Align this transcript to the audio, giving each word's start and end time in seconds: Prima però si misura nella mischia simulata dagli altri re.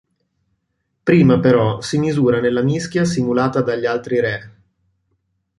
Prima 1.03 1.39
però 1.39 1.79
si 1.79 1.99
misura 1.99 2.39
nella 2.39 2.63
mischia 2.63 3.05
simulata 3.05 3.61
dagli 3.61 3.85
altri 3.85 4.19
re. 4.19 4.51